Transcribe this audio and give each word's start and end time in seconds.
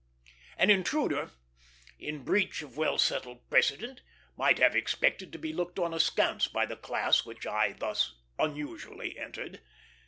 An 0.57 0.71
intruder, 0.71 1.29
in 1.99 2.23
breach 2.23 2.63
of 2.63 2.75
well 2.75 2.97
settled 2.97 3.47
precedent, 3.51 4.01
might 4.35 4.57
have 4.57 4.75
expected 4.75 5.31
to 5.31 5.37
be 5.37 5.53
looked 5.53 5.77
on 5.77 5.93
askance 5.93 6.47
by 6.47 6.65
the 6.65 6.75
class 6.75 7.23
which 7.23 7.45
I 7.45 7.73
thus 7.73 8.15
unusually 8.39 9.15
entered. 9.19 9.61